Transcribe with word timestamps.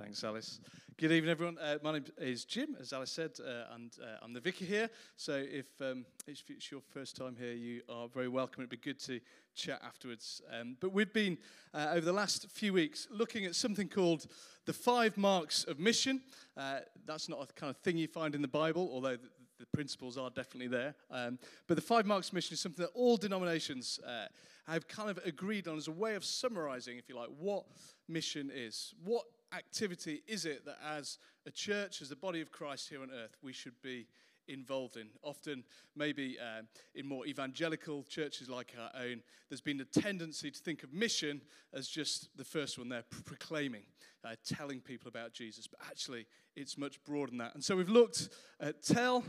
Thanks, 0.00 0.22
Alice. 0.22 0.60
Good 0.96 1.10
evening, 1.10 1.32
everyone. 1.32 1.58
Uh, 1.58 1.78
my 1.82 1.94
name 1.94 2.04
is 2.18 2.44
Jim, 2.44 2.76
as 2.80 2.92
Alice 2.92 3.10
said, 3.10 3.32
uh, 3.40 3.74
and 3.74 3.90
uh, 4.00 4.18
I'm 4.22 4.32
the 4.32 4.38
vicar 4.38 4.64
here. 4.64 4.88
So 5.16 5.32
if, 5.34 5.66
um, 5.80 6.04
if 6.28 6.44
it's 6.48 6.70
your 6.70 6.80
first 6.80 7.16
time 7.16 7.34
here, 7.36 7.52
you 7.52 7.82
are 7.88 8.06
very 8.06 8.28
welcome. 8.28 8.62
It'd 8.62 8.70
be 8.70 8.76
good 8.76 9.00
to 9.06 9.18
chat 9.56 9.80
afterwards. 9.84 10.40
Um, 10.52 10.76
but 10.78 10.92
we've 10.92 11.12
been, 11.12 11.36
uh, 11.74 11.88
over 11.90 12.06
the 12.06 12.12
last 12.12 12.48
few 12.48 12.72
weeks, 12.72 13.08
looking 13.10 13.44
at 13.44 13.56
something 13.56 13.88
called 13.88 14.26
the 14.66 14.72
five 14.72 15.16
marks 15.16 15.64
of 15.64 15.80
mission. 15.80 16.20
Uh, 16.56 16.78
that's 17.04 17.28
not 17.28 17.42
a 17.42 17.52
kind 17.54 17.70
of 17.70 17.76
thing 17.78 17.96
you 17.96 18.06
find 18.06 18.36
in 18.36 18.42
the 18.42 18.46
Bible, 18.46 18.88
although 18.92 19.16
the, 19.16 19.28
the 19.58 19.66
principles 19.74 20.16
are 20.16 20.30
definitely 20.30 20.68
there. 20.68 20.94
Um, 21.10 21.40
but 21.66 21.74
the 21.74 21.82
five 21.82 22.06
marks 22.06 22.28
of 22.28 22.34
mission 22.34 22.54
is 22.54 22.60
something 22.60 22.84
that 22.84 22.92
all 22.94 23.16
denominations 23.16 23.98
uh, 24.06 24.26
have 24.68 24.86
kind 24.86 25.10
of 25.10 25.18
agreed 25.24 25.66
on 25.66 25.76
as 25.76 25.88
a 25.88 25.92
way 25.92 26.14
of 26.14 26.24
summarizing, 26.24 26.98
if 26.98 27.08
you 27.08 27.16
like, 27.16 27.30
what 27.36 27.64
mission 28.08 28.52
is. 28.54 28.94
What 29.02 29.24
activity 29.52 30.22
is 30.26 30.44
it 30.44 30.64
that 30.64 30.78
as 30.84 31.18
a 31.46 31.50
church, 31.50 32.02
as 32.02 32.08
the 32.08 32.16
body 32.16 32.40
of 32.40 32.52
Christ 32.52 32.88
here 32.88 33.02
on 33.02 33.10
earth, 33.10 33.36
we 33.42 33.52
should 33.52 33.80
be 33.82 34.06
involved 34.46 34.96
in? 34.96 35.08
Often, 35.22 35.64
maybe 35.96 36.36
uh, 36.40 36.62
in 36.94 37.06
more 37.06 37.26
evangelical 37.26 38.04
churches 38.04 38.48
like 38.48 38.74
our 38.78 38.90
own, 39.02 39.22
there's 39.48 39.60
been 39.60 39.80
a 39.80 39.84
tendency 39.84 40.50
to 40.50 40.58
think 40.58 40.82
of 40.82 40.92
mission 40.92 41.40
as 41.72 41.88
just 41.88 42.36
the 42.36 42.44
first 42.44 42.78
one 42.78 42.88
there, 42.88 43.04
proclaiming, 43.24 43.84
uh, 44.24 44.34
telling 44.44 44.80
people 44.80 45.08
about 45.08 45.32
Jesus. 45.32 45.66
But 45.66 45.80
actually, 45.86 46.26
it's 46.56 46.76
much 46.76 47.02
broader 47.04 47.30
than 47.30 47.38
that. 47.38 47.54
And 47.54 47.64
so 47.64 47.76
we've 47.76 47.88
looked 47.88 48.28
at 48.60 48.82
tell, 48.82 49.24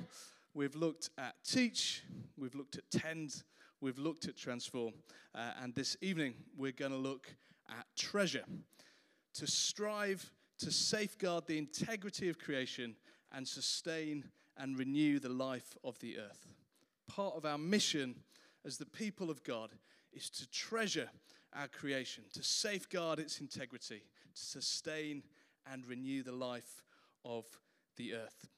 we've 0.54 0.76
looked 0.76 1.10
at 1.18 1.36
teach, 1.46 2.04
we've 2.38 2.56
looked 2.56 2.78
at 2.78 2.90
tend, 2.92 3.44
we've 3.82 4.00
looked 4.00 4.28
at 4.28 4.36
transform. 4.36 4.94
Uh, 5.34 5.52
and 5.62 5.74
this 5.76 5.96
evening, 6.02 6.34
we're 6.58 6.72
going 6.72 6.92
to 6.92 6.98
look 6.98 7.34
at 7.70 7.86
treasure 7.96 8.46
to 9.36 9.48
strive 9.48 10.32
to 10.60 10.72
safeguard 10.72 11.48
the 11.48 11.58
integrity 11.58 12.30
of 12.30 12.38
creation 12.38 12.96
and 13.32 13.48
sustain 13.48 14.26
and 14.58 14.78
renew 14.78 15.20
the 15.20 15.30
life 15.30 15.78
of 15.84 15.98
the 16.00 16.18
earth. 16.18 16.48
Part 17.08 17.36
of 17.36 17.46
our 17.46 17.58
mission 17.58 18.16
as 18.66 18.78
the 18.78 18.86
people 18.86 19.30
of 19.32 19.44
God 19.44 19.72
is 20.12 20.30
to 20.32 20.50
treasure 20.52 21.10
our 21.54 21.68
creation, 21.68 22.26
to 22.34 22.44
safeguard 22.44 23.20
its 23.20 23.40
integrity, 23.40 24.04
to 24.36 24.42
sustain 24.42 25.24
and 25.72 25.86
renew 25.86 26.24
the 26.24 26.34
life 26.34 26.84
of 27.24 27.46
the 27.96 28.14
earth. 28.14 28.50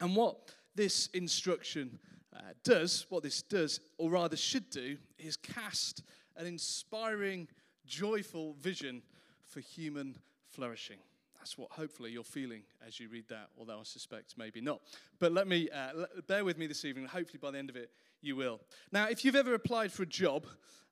And 0.00 0.14
what 0.14 0.54
this 0.74 1.08
instruction 1.08 1.98
uh, 2.34 2.40
does, 2.62 3.06
what 3.08 3.24
this 3.24 3.42
does, 3.42 3.80
or 3.98 4.10
rather 4.10 4.36
should 4.36 4.70
do, 4.70 4.96
is 5.18 5.36
cast 5.36 6.02
an 6.36 6.46
inspiring, 6.46 7.48
joyful 7.84 8.54
vision 8.60 9.02
for 9.48 9.60
human 9.60 10.16
flourishing. 10.48 10.98
That's 11.38 11.56
what 11.56 11.70
hopefully 11.70 12.10
you're 12.10 12.24
feeling 12.24 12.62
as 12.86 12.98
you 12.98 13.08
read 13.08 13.28
that, 13.28 13.48
although 13.58 13.80
I 13.80 13.84
suspect 13.84 14.34
maybe 14.36 14.60
not. 14.60 14.80
But 15.18 15.32
let 15.32 15.46
me, 15.46 15.68
uh, 15.70 16.06
bear 16.26 16.44
with 16.44 16.58
me 16.58 16.66
this 16.66 16.84
evening. 16.84 17.06
Hopefully 17.06 17.38
by 17.40 17.52
the 17.52 17.58
end 17.58 17.70
of 17.70 17.76
it, 17.76 17.90
you 18.20 18.36
will. 18.36 18.60
Now, 18.92 19.08
if 19.08 19.24
you've 19.24 19.36
ever 19.36 19.54
applied 19.54 19.92
for 19.92 20.02
a 20.02 20.06
job, 20.06 20.46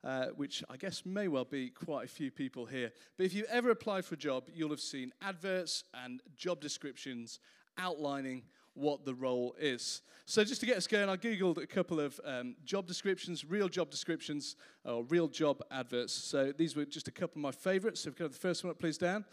uh, 0.05 0.27
which 0.37 0.63
I 0.71 0.77
guess 0.77 1.05
may 1.05 1.27
well 1.27 1.45
be 1.45 1.71
quite 1.71 2.05
a 2.05 2.09
few 2.09 2.31
people 2.31 2.65
here, 2.65 2.93
but 3.17 3.27
if 3.27 3.35
you've 3.35 3.49
ever 3.51 3.71
applied 3.71 4.05
for 4.05 4.15
a 4.15 4.19
job, 4.19 4.45
you'll 4.55 4.71
have 4.71 4.81
seen 4.81 5.13
adverts 5.21 5.85
and 6.05 6.23
job 6.37 6.61
descriptions 6.61 7.41
outlining 7.77 8.45
what 8.77 9.05
the 9.05 9.15
role 9.15 9.55
is. 9.59 10.03
So, 10.29 10.43
just 10.43 10.61
to 10.61 10.67
get 10.67 10.77
us 10.77 10.89
going, 10.89 11.09
I 11.09 11.17
Googled 11.17 11.63
a 11.63 11.67
couple 11.67 12.01
of 12.01 12.21
um, 12.25 12.57
job 12.65 12.87
descriptions, 12.87 13.45
real 13.45 13.69
job 13.69 13.91
descriptions, 13.91 14.57
or 14.85 15.05
real 15.05 15.29
job 15.29 15.63
adverts. 15.71 16.13
So, 16.13 16.53
these 16.53 16.75
were 16.75 16.85
just 16.85 17.07
a 17.07 17.13
couple 17.13 17.39
of 17.39 17.43
my 17.43 17.53
favorites. 17.53 18.01
So, 18.01 18.11
if 18.11 18.19
you 18.19 18.27
the 18.27 18.35
first 18.35 18.65
one 18.65 18.73
up, 18.73 18.79
please, 18.81 18.99
Dan. 18.99 19.25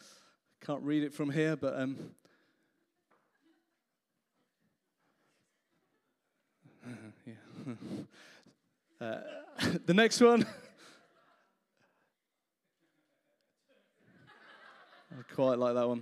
Can't 0.64 0.84
read 0.84 1.04
it 1.04 1.14
from 1.14 1.32
here, 1.32 1.56
but. 1.56 1.80
Um, 1.80 1.98
yeah. 7.26 7.34
uh, 9.02 9.18
the 9.86 9.94
next 9.94 10.22
one. 10.22 10.46
I 15.12 15.34
quite 15.34 15.60
like 15.60 15.76
that 15.76 15.88
one. 15.88 16.02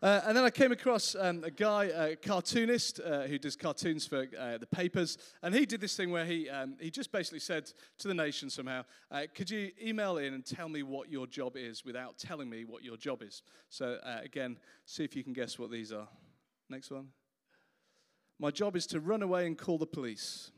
Uh, 0.00 0.20
and 0.26 0.36
then 0.36 0.44
I 0.44 0.50
came 0.50 0.70
across 0.70 1.16
um, 1.18 1.42
a 1.42 1.50
guy, 1.50 1.86
a 1.86 2.16
cartoonist, 2.16 3.00
uh, 3.00 3.22
who 3.22 3.36
does 3.36 3.56
cartoons 3.56 4.06
for 4.06 4.26
uh, 4.38 4.58
the 4.58 4.66
papers, 4.66 5.18
and 5.42 5.52
he 5.52 5.66
did 5.66 5.80
this 5.80 5.96
thing 5.96 6.12
where 6.12 6.24
he, 6.24 6.48
um, 6.48 6.76
he 6.80 6.90
just 6.90 7.10
basically 7.10 7.40
said 7.40 7.72
to 7.98 8.06
the 8.06 8.14
nation 8.14 8.48
somehow, 8.48 8.84
uh, 9.10 9.22
could 9.34 9.50
you 9.50 9.72
email 9.82 10.18
in 10.18 10.34
and 10.34 10.46
tell 10.46 10.68
me 10.68 10.84
what 10.84 11.10
your 11.10 11.26
job 11.26 11.56
is 11.56 11.84
without 11.84 12.16
telling 12.16 12.48
me 12.48 12.64
what 12.64 12.84
your 12.84 12.96
job 12.96 13.22
is? 13.22 13.42
So 13.70 13.98
uh, 14.04 14.20
again, 14.22 14.58
see 14.84 15.02
if 15.02 15.16
you 15.16 15.24
can 15.24 15.32
guess 15.32 15.58
what 15.58 15.70
these 15.70 15.92
are. 15.92 16.08
Next 16.70 16.90
one. 16.90 17.08
My 18.38 18.52
job 18.52 18.76
is 18.76 18.86
to 18.88 19.00
run 19.00 19.22
away 19.22 19.46
and 19.46 19.58
call 19.58 19.78
the 19.78 19.86
police. 19.86 20.52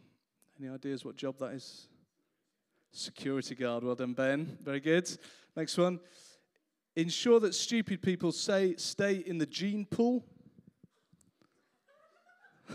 Any 0.61 0.69
ideas 0.69 1.03
what 1.03 1.17
job 1.17 1.39
that 1.39 1.53
is? 1.53 1.87
Security 2.93 3.55
guard. 3.55 3.85
Well 3.85 3.95
done, 3.95 4.13
Ben. 4.13 4.59
Very 4.63 4.81
good. 4.81 5.09
Next 5.57 5.79
one. 5.79 6.01
Ensure 6.97 7.39
that 7.41 7.55
stupid 7.55 8.03
people 8.03 8.33
say, 8.33 8.75
stay 8.77 9.15
in 9.15 9.39
the 9.39 9.47
gene 9.47 9.87
pool. 9.87 10.25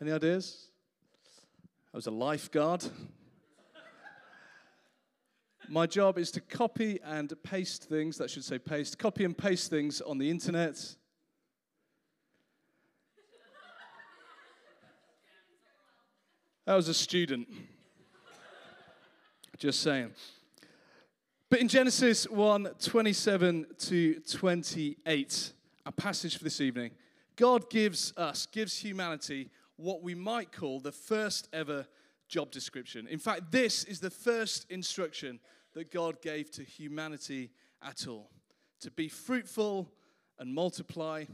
Any 0.00 0.10
ideas? 0.10 0.68
I 1.94 1.96
was 1.96 2.06
a 2.06 2.10
lifeguard. 2.10 2.84
My 5.68 5.86
job 5.86 6.18
is 6.18 6.30
to 6.32 6.40
copy 6.40 7.00
and 7.02 7.32
paste 7.42 7.84
things, 7.84 8.18
that 8.18 8.30
should 8.30 8.44
say 8.44 8.58
paste, 8.58 8.98
copy 8.98 9.24
and 9.24 9.36
paste 9.36 9.70
things 9.70 10.00
on 10.00 10.18
the 10.18 10.30
internet. 10.30 10.76
I 16.66 16.74
was 16.74 16.88
a 16.88 16.94
student. 16.94 17.48
Just 19.56 19.80
saying. 19.80 20.12
But 21.48 21.60
in 21.60 21.68
Genesis 21.68 22.28
1 22.28 22.70
27 22.80 23.66
to 23.78 24.20
28, 24.20 25.52
our 25.86 25.92
passage 25.92 26.36
for 26.38 26.42
this 26.42 26.60
evening, 26.60 26.90
God 27.36 27.70
gives 27.70 28.12
us, 28.16 28.46
gives 28.46 28.76
humanity, 28.76 29.50
what 29.76 30.02
we 30.02 30.16
might 30.16 30.50
call 30.50 30.80
the 30.80 30.90
first 30.90 31.48
ever 31.52 31.86
job 32.26 32.50
description. 32.50 33.06
In 33.06 33.20
fact, 33.20 33.52
this 33.52 33.84
is 33.84 34.00
the 34.00 34.10
first 34.10 34.68
instruction 34.72 35.38
that 35.74 35.92
God 35.92 36.20
gave 36.20 36.50
to 36.50 36.64
humanity 36.64 37.52
at 37.80 38.08
all 38.08 38.28
to 38.80 38.90
be 38.90 39.08
fruitful 39.08 39.88
and 40.40 40.52
multiply 40.52 41.26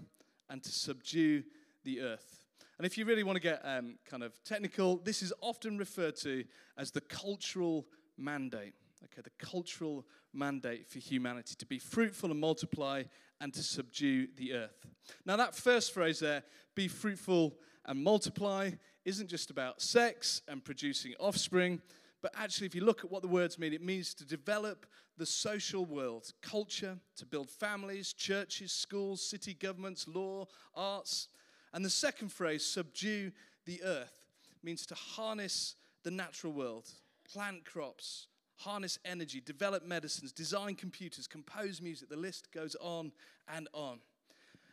and 0.51 0.63
to 0.63 0.71
subdue 0.71 1.43
the 1.85 2.03
earth. 2.03 2.45
And 2.77 2.87
if 2.87 2.99
you 2.99 3.07
really 3.07 3.23
want 3.23 3.37
to 3.37 3.43
get 3.43 3.63
um, 3.65 3.95
kind 4.05 4.23
of 4.23 4.35
technical, 4.45 4.99
this 4.99 5.23
is 5.23 5.33
often 5.41 5.79
referred 5.79 6.17
to 6.17 6.45
as 6.77 6.91
the 6.91 7.01
cultural 7.01 7.87
mandate 8.19 8.75
okay, 9.05 9.23
the 9.23 9.45
cultural 9.45 10.07
mandate 10.33 10.89
for 10.89 10.99
humanity 10.99 11.55
to 11.59 11.67
be 11.67 11.79
fruitful 11.79 12.31
and 12.31 12.41
multiply 12.41 13.03
and 13.41 13.53
to 13.55 13.63
subdue 13.63 14.29
the 14.37 14.55
earth. 14.55 14.87
Now, 15.27 15.37
that 15.37 15.55
first 15.55 15.93
phrase 15.93 16.21
there, 16.21 16.43
be 16.75 16.89
fruitful 16.89 17.57
and 17.85 18.03
multiply, 18.03 18.71
isn't 19.05 19.29
just 19.29 19.51
about 19.51 19.83
sex 19.83 20.43
and 20.47 20.65
producing 20.65 21.15
offspring, 21.19 21.81
but 22.23 22.33
actually, 22.37 22.69
if 22.69 22.75
you 22.75 22.85
look 22.85 23.05
at 23.05 23.11
what 23.11 23.21
the 23.21 23.29
words 23.29 23.59
mean, 23.59 23.73
it 23.73 23.83
means 23.83 24.15
to 24.15 24.25
develop 24.25 24.87
the 25.19 25.27
social 25.27 25.85
world, 25.85 26.33
culture, 26.41 26.97
to 27.17 27.27
build 27.27 27.51
families, 27.51 28.13
churches, 28.13 28.73
schools, 28.73 29.21
city 29.21 29.55
governments, 29.55 30.07
law, 30.07 30.47
arts. 30.75 31.29
And 31.75 31.85
the 31.85 31.91
second 31.91 32.31
phrase, 32.31 32.65
subdue 32.65 33.33
the 33.67 33.83
earth, 33.83 34.25
means 34.63 34.87
to 34.87 34.95
harness 34.95 35.75
the 36.05 36.13
natural 36.13 36.53
world, 36.53 36.89
plant 37.31 37.65
crops, 37.65 38.29
harness 38.65 38.99
energy, 39.05 39.41
develop 39.41 39.85
medicines, 39.85 40.33
design 40.33 40.75
computers, 40.75 41.27
compose 41.27 41.81
music. 41.81 42.09
The 42.09 42.17
list 42.17 42.53
goes 42.53 42.77
on 42.81 43.13
and 43.49 43.69
on. 43.73 43.99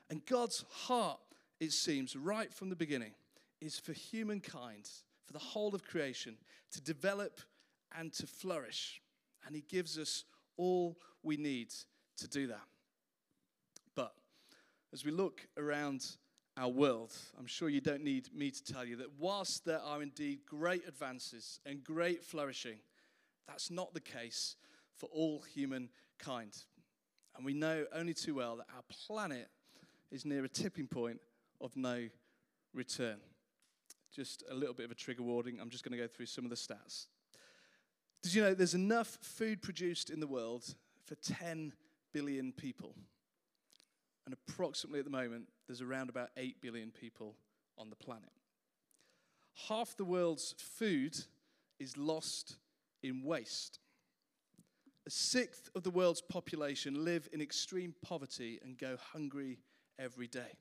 And 0.09 0.25
God's 0.25 0.65
heart, 0.69 1.19
it 1.59 1.71
seems, 1.71 2.15
right 2.15 2.53
from 2.53 2.69
the 2.69 2.75
beginning, 2.75 3.11
is 3.61 3.77
for 3.77 3.93
humankind, 3.93 4.89
for 5.25 5.33
the 5.33 5.39
whole 5.39 5.75
of 5.75 5.83
creation, 5.85 6.35
to 6.71 6.81
develop 6.81 7.41
and 7.97 8.13
to 8.13 8.27
flourish. 8.27 9.01
And 9.45 9.55
He 9.55 9.63
gives 9.67 9.97
us 9.97 10.23
all 10.57 10.97
we 11.23 11.37
need 11.37 11.73
to 12.17 12.27
do 12.27 12.47
that. 12.47 12.65
But 13.95 14.13
as 14.93 15.05
we 15.05 15.11
look 15.11 15.47
around 15.57 16.05
our 16.57 16.69
world, 16.69 17.13
I'm 17.37 17.47
sure 17.47 17.69
you 17.69 17.81
don't 17.81 18.03
need 18.03 18.33
me 18.33 18.51
to 18.51 18.63
tell 18.63 18.85
you 18.85 18.97
that 18.97 19.17
whilst 19.17 19.65
there 19.65 19.81
are 19.81 20.01
indeed 20.01 20.39
great 20.45 20.87
advances 20.87 21.59
and 21.65 21.83
great 21.83 22.23
flourishing, 22.23 22.79
that's 23.49 23.71
not 23.71 23.93
the 23.93 23.99
case 23.99 24.55
for 24.95 25.07
all 25.07 25.41
humankind. 25.41 26.55
And 27.35 27.45
we 27.45 27.53
know 27.53 27.85
only 27.93 28.13
too 28.13 28.35
well 28.35 28.57
that 28.57 28.67
our 28.75 28.83
planet 29.07 29.47
is 30.11 30.25
near 30.25 30.43
a 30.43 30.49
tipping 30.49 30.87
point 30.87 31.19
of 31.59 31.75
no 31.75 32.07
return. 32.73 33.17
Just 34.15 34.43
a 34.49 34.53
little 34.53 34.73
bit 34.73 34.85
of 34.85 34.91
a 34.91 34.95
trigger 34.95 35.23
warning. 35.23 35.59
I'm 35.61 35.69
just 35.69 35.83
going 35.83 35.97
to 35.97 36.03
go 36.03 36.07
through 36.07 36.25
some 36.25 36.43
of 36.43 36.49
the 36.49 36.55
stats. 36.55 37.07
Did 38.21 38.33
you 38.33 38.41
know 38.41 38.53
there's 38.53 38.73
enough 38.73 39.17
food 39.21 39.61
produced 39.61 40.09
in 40.09 40.19
the 40.19 40.27
world 40.27 40.75
for 41.05 41.15
10 41.15 41.73
billion 42.13 42.51
people. 42.51 42.95
And 44.25 44.35
approximately 44.47 44.99
at 44.99 45.05
the 45.05 45.11
moment, 45.11 45.47
there's 45.67 45.81
around 45.81 46.09
about 46.09 46.29
8 46.37 46.61
billion 46.61 46.91
people 46.91 47.35
on 47.77 47.89
the 47.89 47.95
planet. 47.95 48.29
Half 49.67 49.97
the 49.97 50.05
world's 50.05 50.55
food 50.57 51.17
is 51.79 51.97
lost 51.97 52.57
in 53.03 53.23
waste. 53.23 53.79
A 55.07 55.09
sixth 55.09 55.69
of 55.75 55.83
the 55.83 55.89
world's 55.89 56.21
population 56.21 57.03
live 57.03 57.27
in 57.33 57.41
extreme 57.41 57.95
poverty 58.03 58.59
and 58.63 58.77
go 58.77 58.97
hungry 59.13 59.59
every 59.97 60.27
day. 60.27 60.57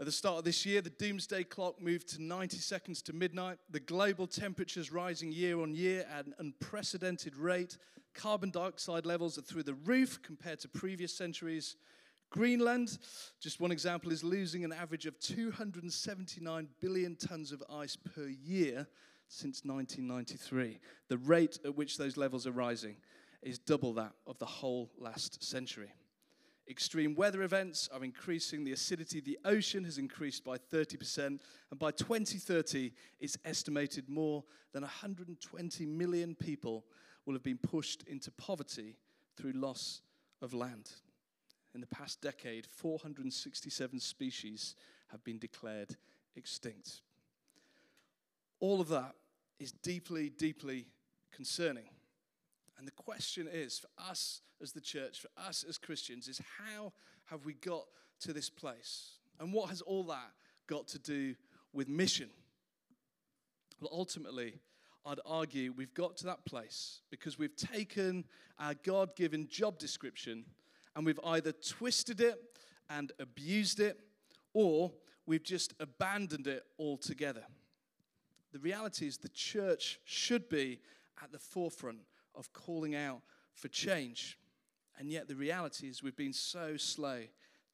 At 0.00 0.06
the 0.06 0.12
start 0.12 0.38
of 0.38 0.44
this 0.44 0.66
year, 0.66 0.80
the 0.80 0.90
doomsday 0.90 1.44
clock 1.44 1.80
moved 1.80 2.08
to 2.08 2.22
90 2.22 2.56
seconds 2.58 3.02
to 3.02 3.12
midnight. 3.12 3.58
The 3.70 3.80
global 3.80 4.26
temperatures 4.26 4.90
rising 4.90 5.30
year 5.30 5.60
on 5.60 5.74
year 5.74 6.06
at 6.12 6.26
an 6.26 6.34
unprecedented 6.38 7.36
rate. 7.36 7.78
Carbon 8.14 8.50
dioxide 8.50 9.06
levels 9.06 9.38
are 9.38 9.42
through 9.42 9.62
the 9.62 9.74
roof 9.74 10.20
compared 10.22 10.60
to 10.60 10.68
previous 10.68 11.16
centuries. 11.16 11.76
Greenland, 12.30 12.98
just 13.40 13.60
one 13.60 13.70
example, 13.70 14.10
is 14.10 14.24
losing 14.24 14.64
an 14.64 14.72
average 14.72 15.06
of 15.06 15.18
279 15.20 16.68
billion 16.80 17.14
tons 17.14 17.52
of 17.52 17.62
ice 17.70 17.94
per 17.94 18.26
year 18.26 18.88
since 19.32 19.64
1993. 19.64 20.78
The 21.08 21.16
rate 21.16 21.58
at 21.64 21.74
which 21.74 21.96
those 21.96 22.16
levels 22.16 22.46
are 22.46 22.52
rising 22.52 22.96
is 23.42 23.58
double 23.58 23.94
that 23.94 24.12
of 24.26 24.38
the 24.38 24.46
whole 24.46 24.90
last 24.98 25.42
century. 25.42 25.90
Extreme 26.68 27.14
weather 27.16 27.42
events 27.42 27.88
are 27.92 28.04
increasing. 28.04 28.62
The 28.62 28.72
acidity 28.72 29.18
of 29.18 29.24
the 29.24 29.38
ocean 29.44 29.84
has 29.84 29.98
increased 29.98 30.44
by 30.44 30.58
30%. 30.58 31.40
And 31.70 31.78
by 31.78 31.90
2030, 31.90 32.92
it's 33.20 33.38
estimated 33.44 34.08
more 34.08 34.44
than 34.72 34.82
120 34.82 35.86
million 35.86 36.34
people 36.34 36.84
will 37.24 37.34
have 37.34 37.42
been 37.42 37.58
pushed 37.58 38.02
into 38.04 38.30
poverty 38.32 38.96
through 39.36 39.52
loss 39.52 40.02
of 40.40 40.52
land. 40.54 40.90
In 41.74 41.80
the 41.80 41.86
past 41.86 42.20
decade, 42.20 42.66
467 42.66 43.98
species 43.98 44.76
have 45.10 45.24
been 45.24 45.38
declared 45.38 45.96
extinct. 46.36 47.00
All 48.60 48.80
of 48.80 48.88
that 48.88 49.14
is 49.62 49.72
deeply, 49.72 50.28
deeply 50.28 50.86
concerning. 51.30 51.88
And 52.78 52.86
the 52.86 52.92
question 52.92 53.48
is 53.50 53.78
for 53.78 53.88
us 54.10 54.40
as 54.60 54.72
the 54.72 54.80
church, 54.80 55.20
for 55.20 55.28
us 55.40 55.64
as 55.68 55.78
Christians, 55.78 56.28
is 56.28 56.40
how 56.58 56.92
have 57.26 57.44
we 57.44 57.54
got 57.54 57.84
to 58.20 58.32
this 58.32 58.50
place? 58.50 59.18
And 59.38 59.52
what 59.52 59.70
has 59.70 59.80
all 59.80 60.04
that 60.04 60.32
got 60.66 60.88
to 60.88 60.98
do 60.98 61.34
with 61.72 61.88
mission? 61.88 62.28
Well, 63.80 63.90
ultimately, 63.92 64.60
I'd 65.04 65.20
argue 65.26 65.72
we've 65.76 65.94
got 65.94 66.16
to 66.18 66.26
that 66.26 66.44
place 66.44 67.00
because 67.10 67.38
we've 67.38 67.56
taken 67.56 68.24
our 68.58 68.74
God 68.74 69.16
given 69.16 69.48
job 69.48 69.78
description 69.78 70.44
and 70.94 71.06
we've 71.06 71.20
either 71.24 71.52
twisted 71.52 72.20
it 72.20 72.38
and 72.90 73.12
abused 73.18 73.80
it 73.80 73.98
or 74.54 74.92
we've 75.26 75.42
just 75.42 75.74
abandoned 75.80 76.46
it 76.46 76.64
altogether. 76.78 77.44
The 78.52 78.58
reality 78.58 79.06
is 79.06 79.16
the 79.16 79.28
church 79.30 79.98
should 80.04 80.48
be 80.48 80.80
at 81.22 81.32
the 81.32 81.38
forefront 81.38 82.00
of 82.34 82.52
calling 82.52 82.94
out 82.94 83.22
for 83.54 83.68
change. 83.68 84.38
And 84.98 85.10
yet 85.10 85.28
the 85.28 85.34
reality 85.34 85.88
is 85.88 86.02
we've 86.02 86.16
been 86.16 86.32
so 86.32 86.76
slow 86.76 87.22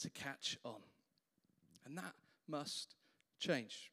to 0.01 0.11
catch 0.11 0.57
on. 0.65 0.81
And 1.85 1.97
that 1.99 2.15
must 2.47 2.95
change. 3.39 3.91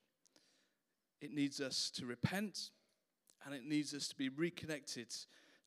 It 1.21 1.33
needs 1.33 1.59
us 1.59 1.89
to 1.95 2.05
repent 2.05 2.69
and 3.45 3.53
it 3.53 3.65
needs 3.65 3.93
us 3.93 4.07
to 4.09 4.15
be 4.15 4.29
reconnected 4.29 5.07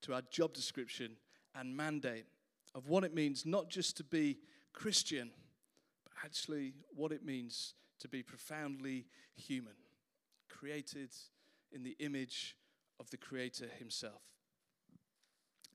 to 0.03 0.15
our 0.15 0.23
job 0.31 0.53
description 0.53 1.17
and 1.55 1.77
mandate 1.77 2.27
of 2.75 2.89
what 2.89 3.05
it 3.05 3.15
means 3.15 3.47
not 3.47 3.69
just 3.69 3.97
to 3.97 4.05
be 4.05 4.39
Christian, 4.73 5.31
but 6.05 6.13
actually 6.25 6.75
what 6.95 7.13
it 7.13 7.25
means 7.25 7.75
to 8.01 8.09
be 8.09 8.23
profoundly 8.23 9.07
human, 9.35 9.73
created 10.49 11.11
in 11.73 11.83
the 11.83 11.97
image 11.99 12.57
of 13.01 13.11
the 13.11 13.17
Creator 13.17 13.67
Himself. 13.79 14.23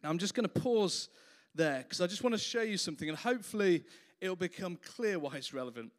Now, 0.03 0.09
I'm 0.09 0.17
just 0.17 0.33
going 0.33 0.47
to 0.47 0.61
pause 0.61 1.09
there 1.55 1.79
because 1.79 2.01
I 2.01 2.07
just 2.07 2.23
want 2.23 2.33
to 2.33 2.39
show 2.39 2.61
you 2.61 2.77
something, 2.77 3.07
and 3.07 3.17
hopefully, 3.17 3.83
it'll 4.19 4.35
become 4.35 4.77
clear 4.95 5.19
why 5.19 5.35
it's 5.35 5.53
relevant. 5.53 5.91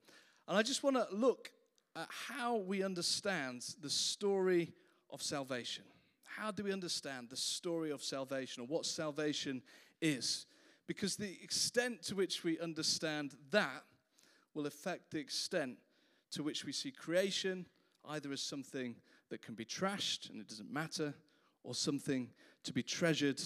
And 0.49 0.59
I 0.59 0.63
just 0.63 0.83
want 0.83 0.97
to 0.97 1.07
look 1.11 1.51
at 1.97 2.09
how 2.29 2.57
we 2.57 2.83
understand 2.83 3.65
the 3.81 3.91
story 3.91 4.73
of 5.11 5.23
salvation. 5.23 5.85
How 6.25 6.51
do 6.51 6.65
we 6.65 6.73
understand 6.73 7.31
the 7.31 7.37
story 7.37 7.91
of 7.91 8.03
salvation 8.03 8.63
or 8.63 8.67
what 8.67 8.85
salvation 8.85 9.63
is? 10.03 10.47
Because 10.87 11.17
the 11.17 11.39
extent 11.43 12.03
to 12.05 12.15
which 12.15 12.45
we 12.45 12.59
understand 12.59 13.35
that 13.51 13.85
will 14.53 14.67
affect 14.67 15.13
the 15.13 15.19
extent 15.19 15.79
to 16.33 16.43
which 16.43 16.65
we 16.65 16.73
see 16.73 16.91
creation 16.91 17.67
either 18.09 18.33
as 18.33 18.41
something 18.41 18.97
that 19.31 19.43
can 19.43 19.55
be 19.55 19.65
trashed 19.65 20.31
and 20.31 20.41
it 20.41 20.49
doesn't 20.49 20.73
matter, 20.73 21.15
or 21.63 21.75
something 21.75 22.29
to 22.63 22.73
be 22.73 22.83
treasured 22.83 23.41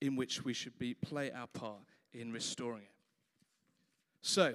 in 0.00 0.16
which 0.16 0.44
we 0.44 0.52
should 0.52 0.78
be 0.78 0.94
play 0.94 1.30
our 1.32 1.48
part 1.48 1.80
in 2.12 2.32
restoring 2.32 2.82
it. 2.82 2.90
So, 4.22 4.54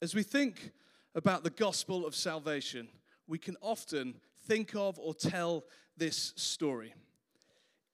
as 0.00 0.14
we 0.14 0.22
think 0.22 0.72
about 1.14 1.44
the 1.44 1.50
gospel 1.50 2.06
of 2.06 2.14
salvation, 2.14 2.88
we 3.26 3.38
can 3.38 3.56
often 3.60 4.14
think 4.46 4.74
of 4.74 4.98
or 4.98 5.14
tell 5.14 5.64
this 5.96 6.32
story. 6.36 6.94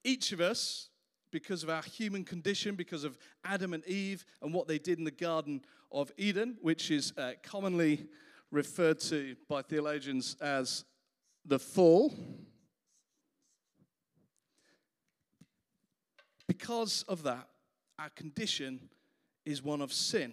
Each 0.04 0.32
of 0.32 0.40
us, 0.40 0.88
because 1.30 1.62
of 1.62 1.70
our 1.70 1.82
human 1.82 2.24
condition, 2.24 2.74
because 2.74 3.04
of 3.04 3.18
Adam 3.44 3.74
and 3.74 3.84
Eve 3.86 4.24
and 4.42 4.54
what 4.54 4.68
they 4.68 4.78
did 4.78 4.98
in 4.98 5.04
the 5.04 5.10
Garden 5.10 5.62
of 5.92 6.10
Eden, 6.16 6.56
which 6.62 6.90
is 6.90 7.12
uh, 7.18 7.32
commonly 7.42 8.06
referred 8.50 8.98
to 9.00 9.36
by 9.48 9.60
theologians 9.62 10.36
as 10.40 10.84
the 11.48 11.58
fall. 11.58 12.14
Because 16.46 17.04
of 17.08 17.22
that, 17.24 17.48
our 17.98 18.10
condition 18.10 18.88
is 19.44 19.62
one 19.62 19.80
of 19.80 19.92
sin. 19.92 20.32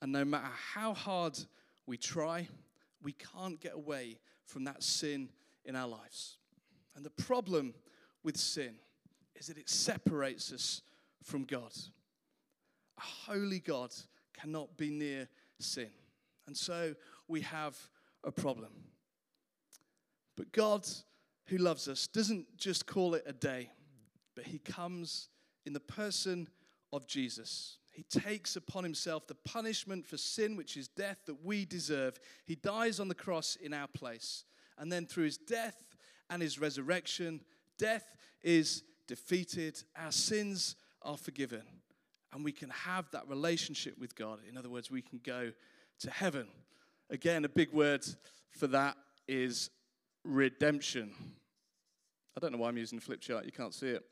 And 0.00 0.12
no 0.12 0.24
matter 0.24 0.48
how 0.74 0.94
hard 0.94 1.38
we 1.86 1.96
try, 1.96 2.48
we 3.02 3.12
can't 3.12 3.60
get 3.60 3.74
away 3.74 4.18
from 4.46 4.64
that 4.64 4.82
sin 4.82 5.28
in 5.64 5.74
our 5.76 5.88
lives. 5.88 6.38
And 6.96 7.04
the 7.04 7.10
problem 7.10 7.74
with 8.22 8.36
sin 8.36 8.74
is 9.34 9.48
that 9.48 9.58
it 9.58 9.68
separates 9.68 10.52
us 10.52 10.82
from 11.22 11.44
God. 11.44 11.72
A 12.96 13.30
holy 13.30 13.60
God 13.60 13.92
cannot 14.34 14.76
be 14.76 14.90
near 14.90 15.28
sin. 15.58 15.90
And 16.46 16.56
so 16.56 16.94
we 17.26 17.40
have 17.42 17.76
a 18.24 18.32
problem. 18.32 18.70
But 20.38 20.52
God, 20.52 20.86
who 21.46 21.58
loves 21.58 21.88
us, 21.88 22.06
doesn't 22.06 22.46
just 22.56 22.86
call 22.86 23.14
it 23.14 23.24
a 23.26 23.32
day, 23.32 23.72
but 24.36 24.44
He 24.44 24.60
comes 24.60 25.28
in 25.66 25.72
the 25.72 25.80
person 25.80 26.48
of 26.92 27.08
Jesus. 27.08 27.78
He 27.92 28.04
takes 28.04 28.54
upon 28.54 28.84
himself 28.84 29.26
the 29.26 29.34
punishment 29.34 30.06
for 30.06 30.16
sin, 30.16 30.56
which 30.56 30.76
is 30.76 30.86
death 30.86 31.18
that 31.26 31.44
we 31.44 31.64
deserve. 31.64 32.16
He 32.46 32.54
dies 32.54 33.00
on 33.00 33.08
the 33.08 33.14
cross 33.14 33.56
in 33.56 33.74
our 33.74 33.88
place. 33.88 34.44
And 34.78 34.92
then 34.92 35.04
through 35.04 35.24
his 35.24 35.36
death 35.36 35.74
and 36.30 36.40
his 36.40 36.60
resurrection, 36.60 37.40
death 37.76 38.14
is 38.40 38.84
defeated, 39.08 39.82
our 39.96 40.12
sins 40.12 40.76
are 41.02 41.16
forgiven, 41.16 41.62
and 42.32 42.44
we 42.44 42.52
can 42.52 42.70
have 42.70 43.10
that 43.10 43.26
relationship 43.26 43.98
with 43.98 44.14
God. 44.14 44.38
In 44.48 44.56
other 44.56 44.70
words, 44.70 44.92
we 44.92 45.02
can 45.02 45.18
go 45.24 45.50
to 45.98 46.10
heaven. 46.10 46.46
Again, 47.10 47.44
a 47.44 47.48
big 47.48 47.72
word 47.72 48.06
for 48.50 48.68
that 48.68 48.96
is 49.26 49.70
redemption. 50.24 51.12
I 52.36 52.40
don't 52.40 52.52
know 52.52 52.58
why 52.58 52.68
I'm 52.68 52.76
using 52.76 52.98
the 52.98 53.04
flip 53.04 53.20
chart, 53.20 53.44
you 53.44 53.52
can't 53.52 53.74
see 53.74 53.88
it. 53.88 54.04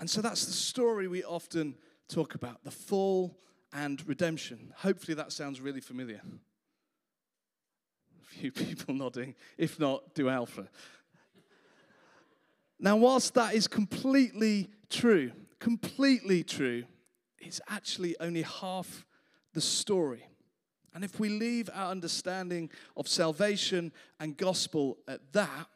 And 0.00 0.08
so 0.08 0.22
that's 0.22 0.46
the 0.46 0.52
story 0.52 1.08
we 1.08 1.24
often 1.24 1.74
talk 2.08 2.34
about 2.34 2.62
the 2.64 2.70
fall 2.70 3.36
and 3.72 4.06
redemption. 4.08 4.72
Hopefully, 4.76 5.14
that 5.14 5.32
sounds 5.32 5.60
really 5.60 5.80
familiar. 5.80 6.20
A 8.22 8.26
few 8.26 8.52
people 8.52 8.94
nodding. 8.94 9.34
If 9.56 9.78
not, 9.80 10.14
do 10.14 10.28
Alpha. 10.28 10.68
Now, 12.78 12.96
whilst 12.96 13.34
that 13.34 13.54
is 13.54 13.66
completely 13.66 14.70
true, 14.88 15.32
completely 15.58 16.44
true, 16.44 16.84
it's 17.40 17.60
actually 17.68 18.16
only 18.20 18.42
half 18.42 19.04
the 19.52 19.60
story. 19.60 20.24
And 20.94 21.04
if 21.04 21.20
we 21.20 21.28
leave 21.28 21.68
our 21.74 21.90
understanding 21.90 22.70
of 22.96 23.08
salvation 23.08 23.92
and 24.18 24.36
gospel 24.36 24.98
at 25.06 25.32
that, 25.32 25.68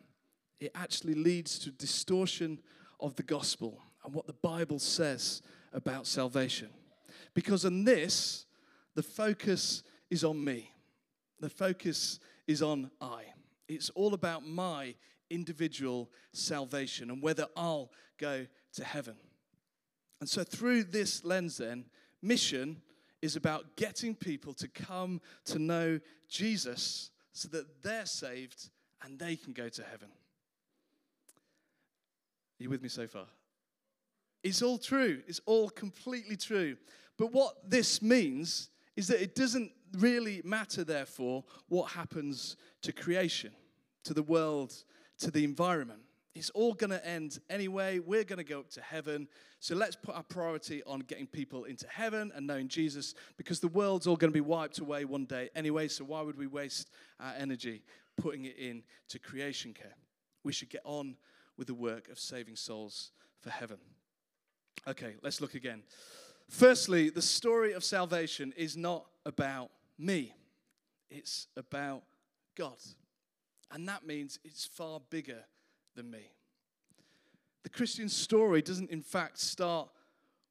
it 0.59 0.73
actually 0.75 1.14
leads 1.14 1.59
to 1.61 1.71
distortion 1.71 2.61
of 3.00 3.16
the 3.16 3.23
gospel 3.23 3.83
and 4.04 4.14
what 4.14 4.26
the 4.26 4.33
Bible 4.33 4.78
says 4.78 5.42
about 5.73 6.07
salvation. 6.07 6.69
Because 7.35 7.64
in 7.64 7.85
this, 7.85 8.47
the 8.95 9.02
focus 9.02 9.83
is 10.11 10.25
on 10.25 10.42
me, 10.42 10.71
the 11.40 11.50
focus 11.50 12.21
is 12.47 12.62
on 12.62 12.90
I. 13.00 13.25
It's 13.69 13.90
all 13.90 14.14
about 14.14 14.47
my 14.47 14.95
individual 15.31 16.11
salvation 16.33 17.11
and 17.11 17.23
whether 17.23 17.47
I'll 17.57 17.90
go 18.19 18.47
to 18.75 18.85
heaven. 18.85 19.16
And 20.21 20.28
so, 20.28 20.45
through 20.45 20.85
this 20.85 21.25
lens, 21.25 21.57
then, 21.57 21.87
mission 22.21 22.83
is 23.23 23.37
about 23.37 23.76
getting 23.76 24.14
people 24.14 24.52
to 24.52 24.69
come 24.69 25.21
to 25.47 25.59
know 25.59 26.00
Jesus 26.29 27.11
so 27.33 27.49
that 27.49 27.83
they're 27.83 28.05
saved 28.05 28.69
and 29.02 29.19
they 29.19 29.37
can 29.37 29.52
go 29.52 29.69
to 29.69 29.83
heaven. 29.83 30.09
Are 32.61 32.62
you 32.62 32.69
with 32.69 32.83
me 32.83 32.88
so 32.88 33.07
far? 33.07 33.26
It's 34.43 34.61
all 34.61 34.76
true. 34.76 35.23
It's 35.26 35.41
all 35.47 35.71
completely 35.71 36.37
true. 36.37 36.76
But 37.17 37.33
what 37.33 37.71
this 37.71 38.02
means 38.02 38.71
is 38.97 39.07
that 39.09 39.23
it 39.23 39.35
doesn't 39.35 39.71
really 39.99 40.43
matter, 40.45 40.85
therefore, 40.85 41.45
what 41.69 41.93
happens 41.93 42.57
to 42.83 42.93
creation, 42.93 43.52
to 44.05 44.14
the 44.14 44.23
world, 44.23 44.75
to 45.19 45.31
the 45.31 45.45
environment. 45.45 46.00
It's 46.34 46.50
all 46.50 46.72
going 46.72 46.90
to 46.90 47.06
end 47.06 47.38
anyway. 47.50 47.98
We're 47.98 48.24
going 48.24 48.38
to 48.38 48.44
go 48.44 48.60
up 48.60 48.70
to 48.70 48.80
heaven. 48.80 49.28
So 49.60 49.74
let's 49.74 49.96
put 49.96 50.14
our 50.14 50.22
priority 50.22 50.82
on 50.84 51.00
getting 51.00 51.26
people 51.26 51.64
into 51.64 51.86
heaven 51.88 52.32
and 52.34 52.46
knowing 52.46 52.68
Jesus 52.68 53.14
because 53.36 53.60
the 53.60 53.68
world's 53.68 54.06
all 54.06 54.16
going 54.16 54.30
to 54.30 54.34
be 54.34 54.40
wiped 54.40 54.78
away 54.78 55.04
one 55.04 55.26
day 55.26 55.50
anyway. 55.54 55.88
So 55.88 56.04
why 56.04 56.22
would 56.22 56.38
we 56.38 56.46
waste 56.46 56.90
our 57.20 57.34
energy 57.36 57.82
putting 58.16 58.46
it 58.46 58.56
in 58.56 58.82
to 59.08 59.18
creation 59.18 59.74
care? 59.74 59.94
We 60.42 60.52
should 60.52 60.70
get 60.70 60.82
on 60.84 61.16
with 61.58 61.66
the 61.66 61.74
work 61.74 62.08
of 62.08 62.18
saving 62.18 62.56
souls 62.56 63.10
for 63.40 63.50
heaven. 63.50 63.76
Okay, 64.88 65.14
let's 65.22 65.40
look 65.40 65.54
again. 65.54 65.82
Firstly, 66.48 67.10
the 67.10 67.22
story 67.22 67.72
of 67.72 67.84
salvation 67.84 68.52
is 68.56 68.76
not 68.76 69.06
about 69.26 69.70
me, 69.98 70.34
it's 71.10 71.46
about 71.56 72.02
God. 72.56 72.76
And 73.70 73.88
that 73.88 74.06
means 74.06 74.38
it's 74.44 74.66
far 74.66 75.00
bigger 75.10 75.44
than 75.94 76.11
me. 76.11 76.30
The 77.62 77.68
Christian 77.68 78.08
story 78.08 78.62
doesn't, 78.62 78.90
in 78.90 79.02
fact, 79.02 79.38
start 79.38 79.88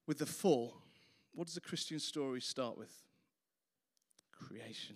with 0.07 0.17
the 0.17 0.25
fall. 0.25 0.75
What 1.33 1.47
does 1.47 1.55
the 1.55 1.61
Christian 1.61 1.99
story 1.99 2.41
start 2.41 2.77
with? 2.77 2.93
Creation. 4.31 4.95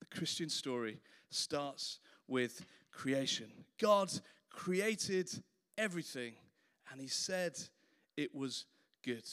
The 0.00 0.16
Christian 0.16 0.48
story 0.48 1.00
starts 1.30 2.00
with 2.26 2.64
creation. 2.90 3.46
God 3.80 4.10
created 4.50 5.30
everything 5.76 6.34
and 6.90 7.00
he 7.00 7.06
said 7.06 7.58
it 8.16 8.34
was 8.34 8.64
good. 9.04 9.24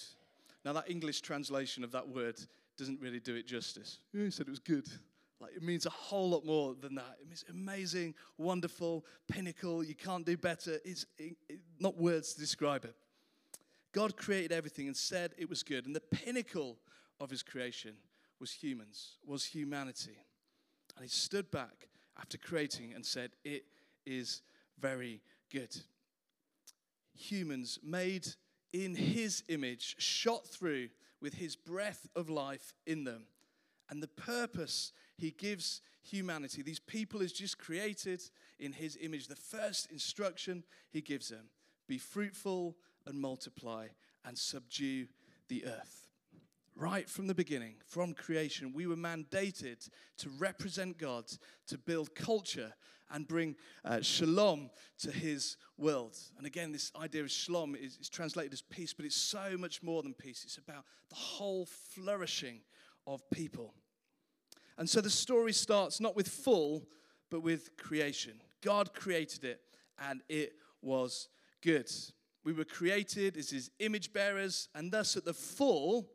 Now, 0.63 0.73
that 0.73 0.89
English 0.89 1.21
translation 1.21 1.83
of 1.83 1.91
that 1.91 2.07
word 2.07 2.39
doesn't 2.77 3.01
really 3.01 3.19
do 3.19 3.35
it 3.35 3.47
justice. 3.47 3.99
he 4.11 4.29
said 4.29 4.47
it 4.47 4.51
was 4.51 4.59
good. 4.59 4.87
Like 5.39 5.55
it 5.55 5.63
means 5.63 5.85
a 5.85 5.89
whole 5.89 6.29
lot 6.29 6.45
more 6.45 6.75
than 6.79 6.95
that. 6.95 7.17
It 7.21 7.27
means 7.27 7.43
amazing, 7.49 8.15
wonderful, 8.37 9.05
pinnacle. 9.27 9.83
You 9.83 9.95
can't 9.95 10.25
do 10.25 10.37
better. 10.37 10.79
It's 10.85 11.05
it, 11.17 11.35
not 11.79 11.97
words 11.97 12.33
to 12.33 12.39
describe 12.39 12.85
it. 12.85 12.95
God 13.91 14.17
created 14.17 14.51
everything 14.51 14.87
and 14.87 14.95
said 14.95 15.33
it 15.37 15.49
was 15.49 15.63
good. 15.63 15.85
And 15.85 15.95
the 15.95 16.01
pinnacle 16.01 16.77
of 17.19 17.29
his 17.29 17.43
creation 17.43 17.93
was 18.39 18.51
humans, 18.51 19.17
was 19.25 19.45
humanity. 19.45 20.17
And 20.95 21.03
he 21.03 21.09
stood 21.09 21.51
back 21.51 21.89
after 22.17 22.37
creating 22.37 22.93
and 22.93 23.05
said, 23.05 23.31
It 23.43 23.65
is 24.05 24.41
very 24.79 25.21
good. 25.51 25.75
Humans 27.17 27.79
made 27.83 28.27
in 28.73 28.95
his 28.95 29.43
image, 29.47 29.95
shot 29.99 30.45
through 30.45 30.89
with 31.21 31.35
his 31.35 31.55
breath 31.55 32.07
of 32.15 32.29
life 32.29 32.73
in 32.85 33.03
them. 33.03 33.25
And 33.89 34.01
the 34.01 34.07
purpose 34.07 34.91
he 35.17 35.31
gives 35.31 35.81
humanity, 36.01 36.61
these 36.61 36.79
people 36.79 37.21
is 37.21 37.31
just 37.31 37.57
created 37.57 38.21
in 38.59 38.73
his 38.73 38.97
image. 39.01 39.27
The 39.27 39.35
first 39.35 39.91
instruction 39.91 40.63
he 40.91 41.01
gives 41.01 41.29
them 41.29 41.49
be 41.87 41.97
fruitful 41.97 42.75
and 43.05 43.19
multiply 43.19 43.87
and 44.25 44.37
subdue 44.37 45.07
the 45.47 45.65
earth. 45.65 46.04
Right 46.77 47.09
from 47.09 47.27
the 47.27 47.35
beginning, 47.35 47.75
from 47.85 48.13
creation, 48.13 48.73
we 48.73 48.85
were 48.85 48.97
mandated 48.97 49.89
to 50.17 50.29
represent 50.37 50.97
God, 50.97 51.25
to 51.67 51.77
build 51.77 52.13
culture 52.13 52.73
and 53.09 53.27
bring 53.27 53.55
uh, 53.85 54.01
shalom 54.01 54.69
to 54.99 55.11
his 55.11 55.55
world. 55.77 56.17
And 56.37 56.45
again, 56.45 56.73
this 56.73 56.91
idea 56.99 57.21
of 57.23 57.31
shalom 57.31 57.75
is, 57.75 57.97
is 57.97 58.09
translated 58.09 58.51
as 58.51 58.61
peace, 58.61 58.93
but 58.93 59.05
it's 59.05 59.15
so 59.15 59.57
much 59.57 59.83
more 59.83 60.03
than 60.03 60.13
peace. 60.13 60.43
It's 60.43 60.57
about 60.57 60.83
the 61.09 61.15
whole 61.15 61.65
flourishing 61.65 62.59
of 63.07 63.21
people. 63.29 63.73
And 64.77 64.89
so 64.89 64.99
the 64.99 65.09
story 65.09 65.53
starts 65.53 66.01
not 66.01 66.15
with 66.15 66.27
full, 66.27 66.87
but 67.29 67.41
with 67.41 67.77
creation. 67.77 68.41
God 68.61 68.93
created 68.93 69.45
it, 69.45 69.61
and 69.97 70.21
it 70.27 70.53
was 70.81 71.29
good. 71.61 71.89
We 72.43 72.53
were 72.53 72.65
created 72.65 73.37
as 73.37 73.49
his 73.49 73.71
image 73.79 74.11
bearers, 74.11 74.67
and 74.75 74.91
thus 74.91 75.15
at 75.15 75.23
the 75.25 75.33
full, 75.33 76.09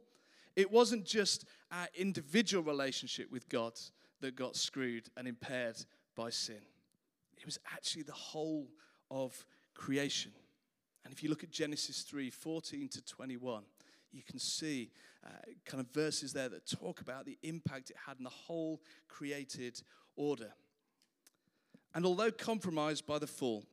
it 0.56 0.70
wasn't 0.70 1.04
just 1.04 1.44
our 1.70 1.86
individual 1.94 2.62
relationship 2.62 3.30
with 3.30 3.48
God 3.48 3.72
that 4.20 4.36
got 4.36 4.56
screwed 4.56 5.08
and 5.16 5.26
impaired 5.26 5.76
by 6.14 6.30
sin. 6.30 6.60
It 7.38 7.46
was 7.46 7.58
actually 7.72 8.02
the 8.02 8.12
whole 8.12 8.68
of 9.10 9.46
creation. 9.74 10.32
And 11.04 11.12
if 11.12 11.22
you 11.22 11.30
look 11.30 11.42
at 11.42 11.50
Genesis 11.50 12.02
3 12.02 12.30
14 12.30 12.88
to 12.88 13.02
21, 13.02 13.62
you 14.12 14.22
can 14.22 14.38
see 14.38 14.90
uh, 15.24 15.28
kind 15.64 15.80
of 15.80 15.92
verses 15.92 16.32
there 16.32 16.48
that 16.48 16.66
talk 16.66 17.00
about 17.00 17.24
the 17.24 17.38
impact 17.42 17.90
it 17.90 17.96
had 18.06 18.18
in 18.18 18.24
the 18.24 18.30
whole 18.30 18.80
created 19.08 19.80
order. 20.16 20.52
And 21.94 22.04
although 22.04 22.30
compromised 22.30 23.06
by 23.06 23.18
the 23.18 23.26
fall, 23.26 23.64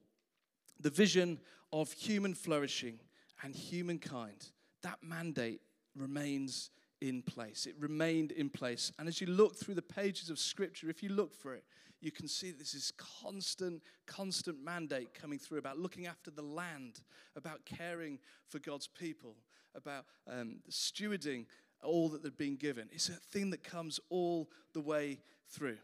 the 0.79 0.89
vision 0.89 1.39
of 1.71 1.91
human 1.91 2.33
flourishing 2.33 2.99
and 3.43 3.55
humankind, 3.55 4.51
that 4.81 4.99
mandate 5.01 5.61
remains 5.97 6.69
in 7.01 7.21
place. 7.21 7.65
It 7.65 7.75
remained 7.79 8.31
in 8.31 8.49
place. 8.49 8.91
And 8.97 9.07
as 9.07 9.21
you 9.21 9.27
look 9.27 9.55
through 9.55 9.75
the 9.75 9.81
pages 9.81 10.29
of 10.29 10.39
Scripture, 10.39 10.89
if 10.89 11.03
you 11.03 11.09
look 11.09 11.33
for 11.33 11.53
it, 11.53 11.63
you 11.99 12.11
can 12.11 12.27
see 12.27 12.51
this 12.51 12.73
is 12.73 12.91
constant, 13.21 13.81
constant 14.05 14.63
mandate 14.63 15.13
coming 15.13 15.39
through 15.39 15.57
about 15.57 15.79
looking 15.79 16.07
after 16.07 16.29
the 16.29 16.43
land, 16.43 17.01
about 17.35 17.65
caring 17.65 18.19
for 18.47 18.59
God's 18.59 18.87
people, 18.87 19.35
about 19.75 20.05
um, 20.31 20.57
stewarding 20.69 21.45
all 21.83 22.09
that 22.09 22.23
they've 22.23 22.37
been 22.37 22.55
given. 22.55 22.89
It's 22.91 23.09
a 23.09 23.13
thing 23.13 23.49
that 23.51 23.63
comes 23.63 23.99
all 24.09 24.49
the 24.73 24.81
way 24.81 25.19
through. 25.49 25.77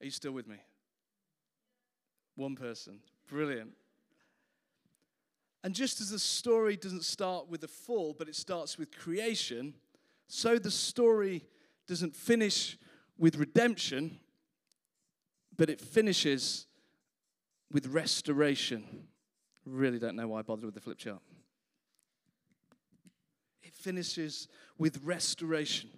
Are 0.00 0.04
you 0.04 0.10
still 0.10 0.32
with 0.32 0.46
me? 0.46 0.56
One 2.36 2.56
person. 2.56 3.00
Brilliant. 3.28 3.72
And 5.64 5.74
just 5.74 6.00
as 6.00 6.10
the 6.10 6.18
story 6.18 6.76
doesn't 6.76 7.04
start 7.04 7.48
with 7.48 7.60
the 7.60 7.68
fall, 7.68 8.14
but 8.18 8.28
it 8.28 8.34
starts 8.34 8.78
with 8.78 8.96
creation, 8.96 9.74
so 10.26 10.58
the 10.58 10.70
story 10.70 11.44
doesn't 11.86 12.16
finish 12.16 12.76
with 13.16 13.36
redemption, 13.36 14.18
but 15.56 15.70
it 15.70 15.80
finishes 15.80 16.66
with 17.70 17.86
restoration. 17.86 19.06
Really 19.64 19.98
don't 19.98 20.16
know 20.16 20.28
why 20.28 20.40
I 20.40 20.42
bothered 20.42 20.64
with 20.64 20.74
the 20.74 20.80
flip 20.80 20.98
chart. 20.98 21.20
It 23.62 23.74
finishes 23.74 24.48
with 24.78 25.00
restoration. 25.04 25.90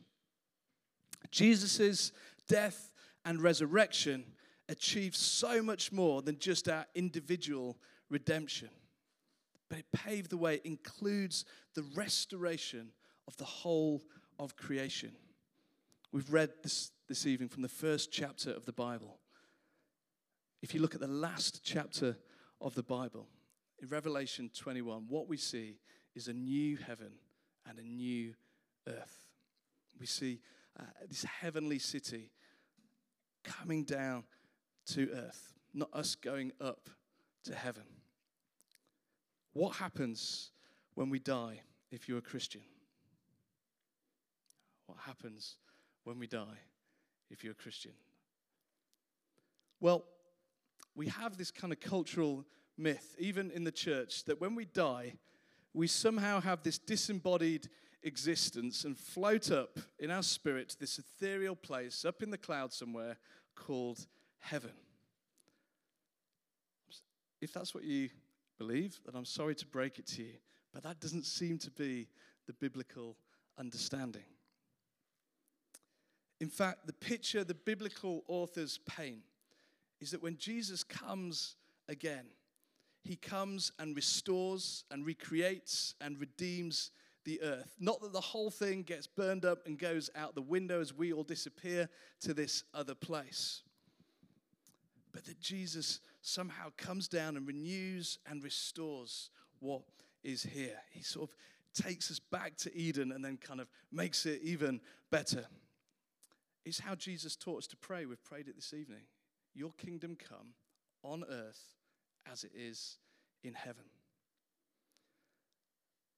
Jesus' 1.31 2.13
death 2.49 2.93
and 3.25 3.41
resurrection 3.41 4.25
achieved 4.69 5.17
so 5.17 5.63
much 5.63 5.91
more 5.91 6.23
than 6.23 6.39
just 6.39 6.69
our 6.69 6.87
individual 6.95 7.79
redemption. 8.11 8.69
But 9.69 9.79
it 9.79 9.87
paved 9.93 10.31
the 10.31 10.37
way, 10.37 10.57
it 10.57 10.67
includes 10.67 11.45
the 11.75 11.85
restoration 11.95 12.93
of 13.27 13.37
the 13.37 13.45
whole 13.45 14.03
of 14.39 14.57
creation. 14.57 15.13
We've 16.13 16.33
read 16.33 16.51
this 16.63 16.93
this 17.09 17.27
evening 17.27 17.49
from 17.49 17.63
the 17.63 17.69
first 17.69 18.11
chapter 18.11 18.51
of 18.51 18.65
the 18.65 18.73
Bible. 18.73 19.19
If 20.63 20.75
you 20.75 20.81
look 20.81 20.95
at 20.95 21.01
the 21.01 21.07
last 21.07 21.61
chapter 21.63 22.17
of 22.61 22.75
the 22.75 22.83
Bible, 22.83 23.29
in 23.83 23.89
Revelation 23.89 24.51
21, 24.57 25.05
what 25.09 25.29
we 25.29 25.37
see 25.37 25.77
is 26.15 26.29
a 26.29 26.33
new 26.33 26.77
heaven 26.77 27.13
and 27.69 27.79
a 27.79 27.83
new 27.83 28.35
earth. 28.89 29.29
We 30.01 30.07
see 30.07 30.41
uh, 30.79 30.85
this 31.09 31.25
heavenly 31.25 31.79
city 31.79 32.31
coming 33.43 33.85
down 33.85 34.25
to 34.87 35.11
earth, 35.13 35.53
not 35.75 35.91
us 35.93 36.15
going 36.15 36.53
up 36.61 36.89
to 37.45 37.55
heaven. 37.55 37.85
What 39.55 39.77
happens 39.77 40.51
when 40.95 41.11
we 41.11 41.19
die 41.19 41.61
if 41.91 42.09
you're 42.09 42.19
a 42.19 42.23
Christian? 42.23 42.61
What 44.87 44.99
happens 45.07 45.57
when 46.03 46.19
we 46.19 46.27
die 46.27 46.59
if 47.31 47.43
you're 47.43 47.53
a 47.53 47.57
Christian? 47.57 47.93
Well, 49.81 50.05
we 50.95 51.07
have 51.09 51.37
this 51.37 51.51
kind 51.51 51.73
of 51.73 51.81
cultural 51.81 52.45
myth, 52.77 53.15
even 53.19 53.51
in 53.51 53.65
the 53.65 53.73
church, 53.73 54.25
that 54.25 54.41
when 54.41 54.55
we 54.55 54.65
die, 54.65 55.15
we 55.73 55.87
somehow 55.87 56.41
have 56.41 56.63
this 56.63 56.79
disembodied 56.79 57.69
existence 58.03 58.85
and 58.85 58.99
float 58.99 59.51
up 59.51 59.79
in 59.99 60.11
our 60.11 60.23
spirit 60.23 60.71
to 60.71 60.79
this 60.79 60.99
ethereal 60.99 61.57
place 61.57 62.05
up 62.05 62.23
in 62.23 62.31
the 62.31 62.39
clouds 62.39 62.77
somewhere 62.77 63.17
called 63.55 64.07
heaven. 64.39 64.73
If 67.41 67.53
that's 67.53 67.75
what 67.75 67.85
you 67.85 68.11
believe, 68.59 69.01
then 69.05 69.15
I'm 69.17 69.25
sorry 69.25 69.55
to 69.57 69.67
break 69.67 69.99
it 69.99 70.07
to 70.09 70.23
you, 70.23 70.35
but 70.73 70.83
that 70.83 71.01
doesn't 71.01 71.27
seem 71.27 71.59
to 71.59 71.71
be 71.71 72.09
the 72.47 72.53
biblical 72.53 73.17
understanding. 73.59 74.25
In 76.41 76.49
fact, 76.49 76.87
the 76.87 76.93
picture 76.93 77.45
the 77.45 77.55
biblical 77.55 78.25
authors 78.29 78.79
paint 78.87 79.23
is 80.01 80.11
that 80.11 80.23
when 80.23 80.37
Jesus 80.37 80.83
comes 80.85 81.57
again, 81.89 82.27
he 83.03 83.17
comes 83.17 83.71
and 83.79 83.95
restores 83.95 84.85
and 84.91 85.07
recreates 85.07 85.95
and 86.01 86.19
redeems 86.19 86.91
the 87.25 87.41
earth. 87.43 87.75
Not 87.79 88.01
that 88.03 88.13
the 88.13 88.21
whole 88.21 88.51
thing 88.51 88.83
gets 88.83 89.07
burned 89.07 89.45
up 89.45 89.67
and 89.67 89.79
goes 89.79 90.11
out 90.17 90.35
the 90.35 90.43
window 90.43 90.81
as 90.81 90.93
we 90.93 91.13
all 91.13 91.23
disappear 91.23 91.89
to 92.23 92.35
this 92.35 92.65
other 92.75 92.95
place, 92.95 93.63
but 95.13 95.25
that 95.25 95.41
Jesus 95.41 96.01
somehow 96.25 96.73
comes 96.79 97.07
down 97.07 97.37
and 97.37 97.47
renews 97.47 98.19
and 98.27 98.43
restores 98.43 99.31
what 99.61 99.83
is 100.23 100.43
here. 100.43 100.81
He 100.91 101.03
sort 101.03 101.31
of 101.31 101.37
takes 101.85 102.11
us 102.11 102.19
back 102.19 102.57
to 102.59 102.75
Eden 102.75 103.13
and 103.13 103.23
then 103.25 103.37
kind 103.37 103.61
of 103.61 103.69
makes 103.93 104.25
it 104.25 104.41
even 104.43 104.81
better. 105.11 105.45
It's 106.65 106.81
how 106.81 106.95
Jesus 106.95 107.37
taught 107.37 107.59
us 107.59 107.67
to 107.69 107.77
pray. 107.77 108.07
We've 108.07 108.25
prayed 108.25 108.49
it 108.49 108.57
this 108.57 108.73
evening. 108.73 109.03
Your 109.55 109.73
kingdom 109.73 110.17
come 110.17 110.55
on 111.03 111.25
earth 111.29 111.75
as 112.31 112.43
it 112.43 112.53
is 112.57 112.97
in 113.43 113.53
heaven. 113.53 113.85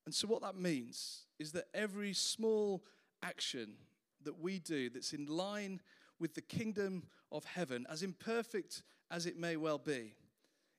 And 0.04 0.14
so, 0.14 0.28
what 0.28 0.42
that 0.42 0.56
means 0.56 1.24
is 1.40 1.50
that 1.52 1.64
every 1.74 2.12
small 2.12 2.84
action 3.24 3.74
that 4.22 4.38
we 4.38 4.60
do 4.60 4.88
that's 4.88 5.12
in 5.12 5.26
line 5.26 5.80
with 6.20 6.34
the 6.34 6.42
kingdom 6.42 7.02
of 7.32 7.44
heaven, 7.44 7.86
as 7.90 8.04
imperfect 8.04 8.84
as 9.10 9.26
it 9.26 9.38
may 9.38 9.56
well 9.56 9.78
be, 9.78 10.14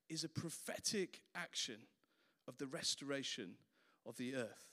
is 0.09 0.23
a 0.23 0.29
prophetic 0.29 1.21
action 1.35 1.77
of 2.47 2.57
the 2.57 2.67
restoration 2.67 3.55
of 4.05 4.17
the 4.17 4.35
earth. 4.35 4.71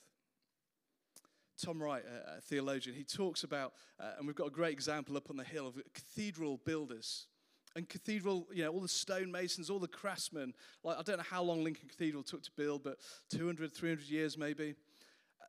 Tom 1.61 1.81
Wright, 1.81 2.03
a, 2.37 2.41
theologian, 2.41 2.95
he 2.95 3.03
talks 3.03 3.43
about, 3.43 3.73
uh, 3.99 4.11
and 4.17 4.27
we've 4.27 4.35
got 4.35 4.47
a 4.47 4.51
great 4.51 4.73
example 4.73 5.15
up 5.15 5.29
on 5.29 5.37
the 5.37 5.43
hill 5.43 5.67
of 5.67 5.81
cathedral 5.93 6.59
builders. 6.65 7.27
And 7.75 7.87
cathedral, 7.87 8.47
you 8.53 8.63
know, 8.63 8.71
all 8.71 8.79
the 8.79 8.87
stonemasons, 8.87 9.69
all 9.69 9.79
the 9.79 9.87
craftsmen. 9.87 10.53
Like, 10.83 10.97
I 10.97 11.01
don't 11.01 11.17
know 11.17 11.23
how 11.29 11.43
long 11.43 11.63
Lincoln 11.63 11.89
Cathedral 11.89 12.23
took 12.23 12.41
to 12.43 12.51
build, 12.55 12.83
but 12.83 12.99
200, 13.31 13.73
300 13.73 14.05
years 14.05 14.37
maybe. 14.37 14.75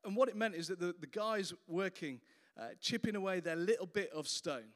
And 0.05 0.17
what 0.17 0.29
it 0.29 0.37
meant 0.37 0.55
is 0.55 0.69
that 0.69 0.81
the, 0.81 0.95
the 0.99 1.07
guys 1.07 1.53
working, 1.69 2.21
uh, 2.59 2.69
chipping 2.81 3.15
away 3.15 3.39
their 3.39 3.57
little 3.57 3.87
bit 3.87 4.11
of 4.11 4.27
stone, 4.27 4.73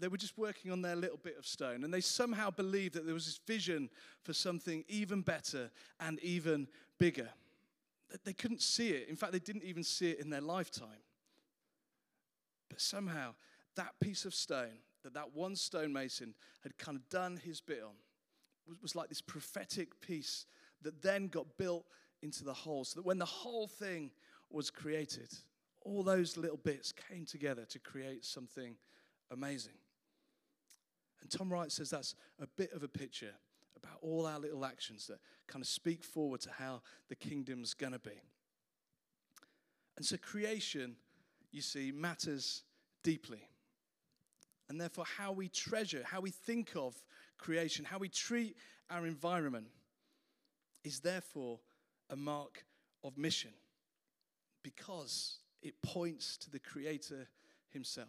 they 0.00 0.08
were 0.08 0.16
just 0.16 0.38
working 0.38 0.72
on 0.72 0.82
their 0.82 0.96
little 0.96 1.18
bit 1.22 1.36
of 1.38 1.46
stone. 1.46 1.84
And 1.84 1.92
they 1.92 2.00
somehow 2.00 2.50
believed 2.50 2.94
that 2.94 3.04
there 3.04 3.14
was 3.14 3.26
this 3.26 3.40
vision 3.46 3.90
for 4.22 4.32
something 4.32 4.84
even 4.88 5.20
better 5.20 5.70
and 6.00 6.18
even 6.20 6.68
bigger. 6.98 7.28
They 8.24 8.32
couldn't 8.32 8.62
see 8.62 8.90
it. 8.90 9.08
In 9.08 9.16
fact, 9.16 9.32
they 9.32 9.38
didn't 9.38 9.64
even 9.64 9.84
see 9.84 10.10
it 10.10 10.20
in 10.20 10.30
their 10.30 10.40
lifetime. 10.40 11.04
But 12.68 12.80
somehow, 12.80 13.34
that 13.76 13.94
piece 14.00 14.24
of 14.24 14.34
stone, 14.34 14.78
that 15.02 15.14
that 15.14 15.34
one 15.34 15.54
stonemason 15.56 16.34
had 16.62 16.76
kind 16.78 16.96
of 16.96 17.08
done 17.08 17.40
his 17.44 17.60
bit 17.60 17.82
on, 17.82 17.94
was, 18.66 18.80
was 18.82 18.96
like 18.96 19.08
this 19.08 19.20
prophetic 19.20 20.00
piece 20.00 20.46
that 20.82 21.02
then 21.02 21.28
got 21.28 21.46
built 21.58 21.84
into 22.22 22.44
the 22.44 22.52
whole. 22.52 22.84
So 22.84 23.00
that 23.00 23.06
when 23.06 23.18
the 23.18 23.24
whole 23.24 23.66
thing 23.66 24.10
was 24.50 24.70
created, 24.70 25.32
all 25.82 26.02
those 26.02 26.36
little 26.36 26.56
bits 26.56 26.92
came 26.92 27.24
together 27.24 27.64
to 27.66 27.78
create 27.78 28.24
something 28.24 28.76
amazing. 29.30 29.74
And 31.20 31.30
Tom 31.30 31.52
Wright 31.52 31.70
says 31.70 31.90
that's 31.90 32.14
a 32.40 32.46
bit 32.46 32.72
of 32.72 32.82
a 32.82 32.88
picture 32.88 33.32
about 33.76 33.98
all 34.02 34.26
our 34.26 34.38
little 34.38 34.64
actions 34.64 35.06
that 35.06 35.18
kind 35.46 35.62
of 35.62 35.68
speak 35.68 36.04
forward 36.04 36.40
to 36.42 36.50
how 36.50 36.82
the 37.08 37.14
kingdom's 37.14 37.74
going 37.74 37.92
to 37.92 37.98
be. 37.98 38.20
And 39.96 40.04
so 40.04 40.16
creation, 40.16 40.96
you 41.50 41.60
see, 41.60 41.92
matters 41.92 42.62
deeply. 43.02 43.42
And 44.68 44.80
therefore, 44.80 45.04
how 45.18 45.32
we 45.32 45.48
treasure, 45.48 46.02
how 46.04 46.20
we 46.20 46.30
think 46.30 46.72
of 46.76 46.94
creation, 47.38 47.84
how 47.84 47.98
we 47.98 48.08
treat 48.08 48.56
our 48.88 49.06
environment 49.06 49.66
is 50.84 51.00
therefore 51.00 51.58
a 52.08 52.16
mark 52.16 52.64
of 53.02 53.18
mission 53.18 53.50
because 54.62 55.38
it 55.62 55.74
points 55.82 56.36
to 56.38 56.50
the 56.50 56.58
Creator 56.58 57.28
Himself. 57.70 58.08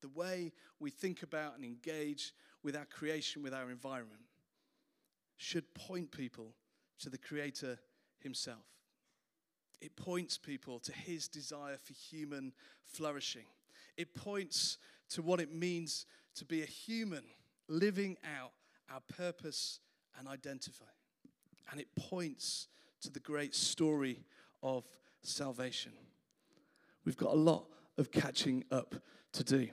The 0.00 0.08
way 0.08 0.52
we 0.78 0.90
think 0.90 1.22
about 1.22 1.56
and 1.56 1.64
engage 1.64 2.32
with 2.62 2.76
our 2.76 2.84
creation, 2.84 3.42
with 3.42 3.54
our 3.54 3.70
environment, 3.70 4.20
should 5.36 5.72
point 5.74 6.10
people 6.10 6.54
to 7.00 7.10
the 7.10 7.18
Creator 7.18 7.78
Himself. 8.20 8.64
It 9.80 9.94
points 9.96 10.38
people 10.38 10.80
to 10.80 10.92
His 10.92 11.28
desire 11.28 11.76
for 11.76 11.92
human 11.92 12.52
flourishing. 12.84 13.46
It 13.96 14.14
points 14.14 14.78
to 15.10 15.22
what 15.22 15.40
it 15.40 15.52
means 15.52 16.06
to 16.36 16.44
be 16.44 16.62
a 16.62 16.66
human 16.66 17.24
living 17.68 18.16
out 18.24 18.52
our 18.90 19.00
purpose 19.16 19.80
and 20.18 20.26
identify. 20.26 20.84
And 21.70 21.80
it 21.80 21.88
points 21.96 22.68
to 23.02 23.10
the 23.10 23.20
great 23.20 23.54
story 23.54 24.24
of 24.62 24.84
salvation. 25.22 25.92
We've 27.04 27.16
got 27.16 27.32
a 27.32 27.38
lot 27.38 27.66
of 27.96 28.10
catching 28.10 28.64
up 28.70 28.94
to 29.32 29.44
do. 29.44 29.68